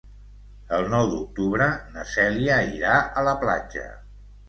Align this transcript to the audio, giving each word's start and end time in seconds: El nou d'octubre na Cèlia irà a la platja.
El 0.77 0.89
nou 0.93 1.09
d'octubre 1.11 1.69
na 1.99 2.07
Cèlia 2.17 2.59
irà 2.73 2.99
a 3.23 3.29
la 3.33 3.39
platja. 3.47 3.89